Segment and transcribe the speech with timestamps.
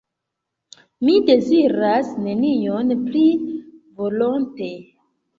[1.07, 3.21] Mi deziras nenion pli
[3.99, 4.71] volonte.